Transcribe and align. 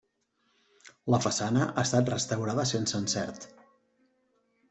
La 1.15 1.19
façana 1.25 1.67
ha 1.67 1.83
estat 1.83 2.09
restaurada 2.13 2.65
sense 2.71 3.01
encert. 3.03 3.47